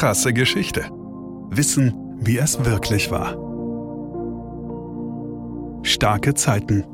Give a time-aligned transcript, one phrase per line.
[0.00, 0.88] Krasse Geschichte.
[1.50, 3.36] Wissen, wie es wirklich war.
[5.82, 6.86] Starke Zeiten.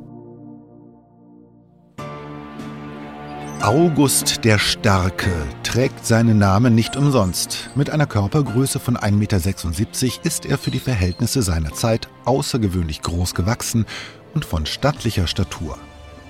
[3.62, 5.30] August der Starke
[5.62, 7.71] trägt seinen Namen nicht umsonst.
[7.76, 13.36] Mit einer Körpergröße von 1,76 Meter ist er für die Verhältnisse seiner Zeit außergewöhnlich groß
[13.36, 13.86] gewachsen
[14.34, 15.78] und von stattlicher Statur.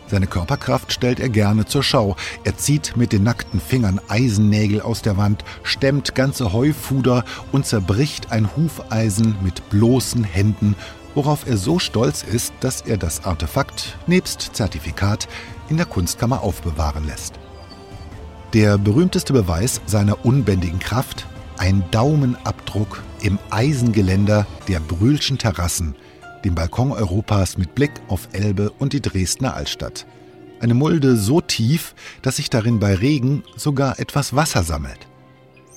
[0.08, 2.16] Seine Körperkraft stellt er gerne zur Schau.
[2.44, 8.30] Er zieht mit den nackten Fingern Eisennägel aus der Wand, stemmt ganze Heufuder und zerbricht
[8.30, 10.76] ein Hufeisen mit bloßen Händen,
[11.14, 15.26] worauf er so stolz ist, dass er das Artefakt nebst Zertifikat
[15.68, 17.34] in der Kunstkammer aufbewahren lässt.
[18.52, 21.26] Der berühmteste Beweis seiner unbändigen Kraft,
[21.58, 25.96] ein Daumenabdruck im Eisengeländer der Brühlschen Terrassen–
[26.46, 30.06] dem Balkon Europas mit Blick auf Elbe und die Dresdner Altstadt.
[30.60, 35.08] Eine Mulde so tief, dass sich darin bei Regen sogar etwas Wasser sammelt.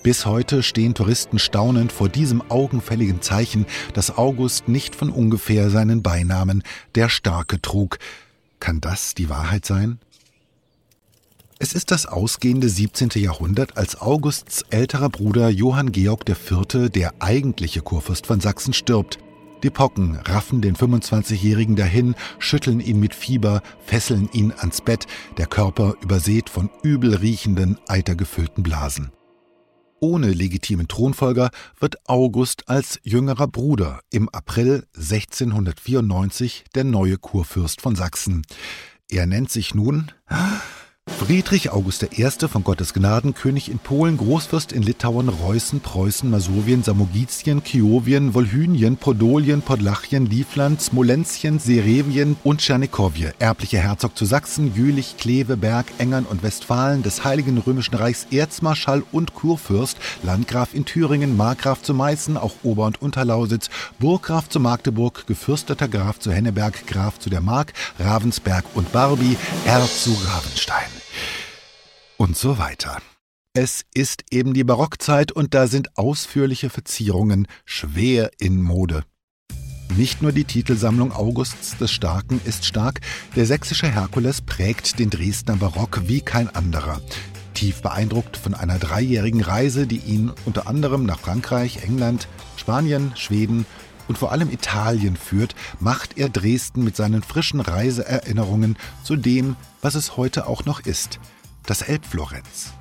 [0.03, 6.03] Bis heute stehen Touristen staunend vor diesem augenfälligen Zeichen, dass August nicht von ungefähr seinen
[6.03, 6.61] Beinamen
[6.93, 7.97] der Starke trug.
[8.59, 9.97] Kann das die Wahrheit sein?
[11.57, 13.09] Es ist das ausgehende 17.
[13.15, 19.17] Jahrhundert, als Augusts älterer Bruder Johann Georg IV., der eigentliche Kurfürst von Sachsen, stirbt.
[19.63, 25.05] Die Pocken raffen den 25-Jährigen dahin, schütteln ihn mit Fieber, fesseln ihn ans Bett,
[25.37, 29.11] der Körper übersät von übel riechenden, eitergefüllten Blasen.
[29.99, 37.97] Ohne legitimen Thronfolger wird August als jüngerer Bruder im April 1694 der neue Kurfürst von
[37.97, 38.43] Sachsen.
[39.09, 40.11] Er nennt sich nun
[41.19, 42.29] Friedrich August I.
[42.47, 48.95] von Gottes Gnaden, König in Polen, Großfürst in Litauen, Reußen, Preußen, Masowien, Samogitien, Kiowien, Wolhynien,
[48.95, 56.25] Podolien, Podlachien, Livland, Smolenzien, Serevien und Tschernikowje, erblicher Herzog zu Sachsen, Jülich, Kleve, Berg, Engern
[56.25, 62.37] und Westfalen, des Heiligen Römischen Reichs Erzmarschall und Kurfürst, Landgraf in Thüringen, Markgraf zu Meißen,
[62.37, 67.73] auch Ober- und Unterlausitz, Burggraf zu Magdeburg, gefürsteter Graf zu Henneberg, Graf zu der Mark,
[67.99, 71.08] Ravensberg und Barbie, Herr zu Ravenstein
[72.19, 72.97] und so weiter.
[73.53, 79.03] Es ist eben die Barockzeit und da sind ausführliche Verzierungen schwer in Mode.
[79.95, 82.99] Nicht nur die Titelsammlung Augusts des Starken ist stark,
[83.35, 87.01] der sächsische Herkules prägt den Dresdner Barock wie kein anderer.
[87.53, 92.27] Tief beeindruckt von einer dreijährigen Reise, die ihn unter anderem nach Frankreich, England,
[92.57, 93.65] Spanien, Schweden
[94.07, 99.95] und vor allem Italien führt, macht er Dresden mit seinen frischen Reiseerinnerungen zu dem, was
[99.95, 101.19] es heute auch noch ist–
[101.69, 102.73] das Elbflorenz.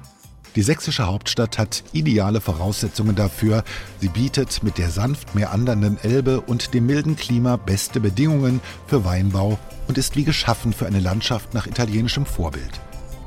[0.57, 3.63] Die sächsische Hauptstadt hat ideale Voraussetzungen dafür.
[4.01, 9.59] Sie bietet mit der sanft meandernden Elbe und dem milden Klima beste Bedingungen für Weinbau
[9.87, 12.81] und ist wie geschaffen für eine Landschaft nach italienischem Vorbild.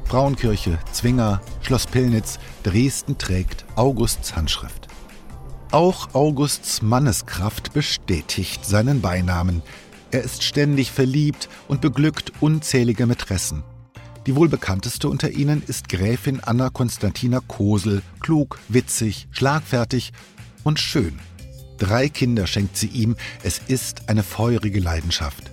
[0.06, 4.88] Frauenkirche, Zwinger, Schloss Pillnitz, Dresden trägt Augusts Handschrift.
[5.72, 9.62] Auch Augusts Manneskraft bestätigt seinen Beinamen.
[10.10, 13.64] Er ist ständig verliebt und beglückt unzählige Mätressen.
[14.28, 20.14] Die wohl bekannteste unter ihnen ist Gräfin Anna Konstantina Kosel, klug, witzig, schlagfertig
[20.64, 21.18] und schön.
[21.80, 25.50] Drei Kinder schenkt sie ihm, es ist eine feurige Leidenschaft.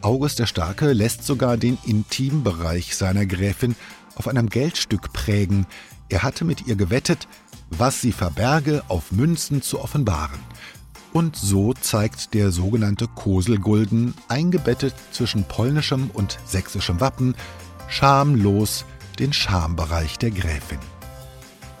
[0.00, 3.76] August der Starke lässt sogar den Intimbereich seiner Gräfin
[4.16, 5.66] auf einem Geldstück prägen.
[6.08, 7.28] Er hatte mit ihr gewettet,
[7.70, 10.40] was sie verberge, auf Münzen zu offenbaren.
[11.12, 17.36] Und so zeigt der sogenannte Koselgulden, eingebettet zwischen polnischem und sächsischem Wappen,
[17.92, 18.86] schamlos
[19.18, 20.78] den Schambereich der Gräfin.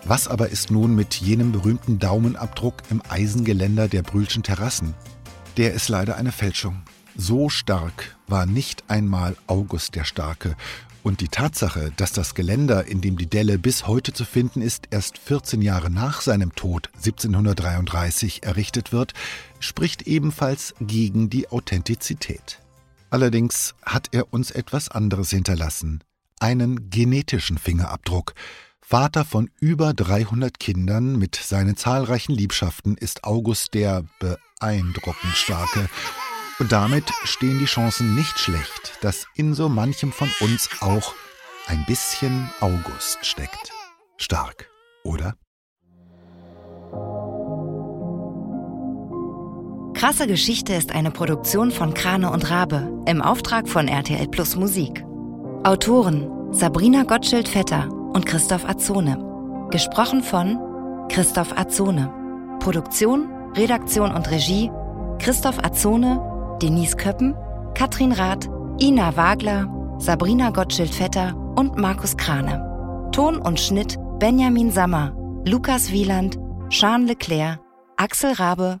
[0.04, 4.92] Was aber ist nun mit jenem berühmten Daumenabdruck im Eisengeländer der Brühlschen Terrassen?
[5.56, 6.82] Der ist leider eine Fälschung.
[7.16, 10.54] So stark war nicht einmal August der Starke,
[11.02, 14.86] und die Tatsache, dass das Geländer, in dem die Delle bis heute zu finden ist,
[14.90, 19.12] erst 14 Jahre nach seinem Tod 1733 errichtet wird,
[19.58, 22.61] spricht ebenfalls gegen die Authentizität.
[23.12, 26.02] Allerdings hat er uns etwas anderes hinterlassen,
[26.40, 28.32] einen genetischen Fingerabdruck.
[28.80, 35.90] Vater von über 300 Kindern mit seinen zahlreichen Liebschaften ist August der beeindruckend starke.
[36.58, 41.14] Und damit stehen die Chancen nicht schlecht, dass in so manchem von uns auch
[41.66, 43.72] ein bisschen August steckt.
[44.16, 44.70] Stark,
[45.04, 45.36] oder?
[50.02, 55.04] Krasse Geschichte ist eine Produktion von Krane und Rabe im Auftrag von RTL Plus Musik.
[55.62, 59.68] Autoren Sabrina Gottschild-Vetter und Christoph Azone.
[59.70, 60.58] Gesprochen von
[61.08, 62.12] Christoph Azone.
[62.58, 64.72] Produktion, Redaktion und Regie
[65.20, 67.36] Christoph Azone, Denise Köppen,
[67.74, 68.50] Katrin Rath,
[68.80, 69.68] Ina Wagler,
[69.98, 73.08] Sabrina Gottschild-Vetter und Markus Krane.
[73.12, 75.14] Ton und Schnitt Benjamin Sammer,
[75.46, 76.40] Lukas Wieland,
[76.70, 77.60] Jean Leclerc,
[77.98, 78.80] Axel Rabe